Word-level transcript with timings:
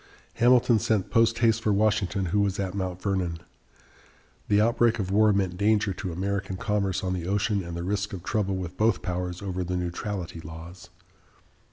Hamilton 0.33 0.79
sent 0.79 1.11
post 1.11 1.37
haste 1.45 1.61
for 1.61 1.71
Washington, 1.71 2.25
who 2.33 2.39
was 2.39 2.59
at 2.59 2.73
Mount 2.73 2.99
Vernon. 2.99 3.37
The 4.47 4.59
outbreak 4.59 4.97
of 4.97 5.11
war 5.11 5.31
meant 5.31 5.57
danger 5.57 5.93
to 5.93 6.11
American 6.11 6.57
commerce 6.57 7.03
on 7.03 7.13
the 7.13 7.27
ocean 7.27 7.63
and 7.63 7.77
the 7.77 7.83
risk 7.83 8.11
of 8.11 8.23
trouble 8.23 8.55
with 8.55 8.77
both 8.77 9.03
powers 9.03 9.43
over 9.43 9.63
the 9.63 9.77
neutrality 9.77 10.39
laws. 10.39 10.89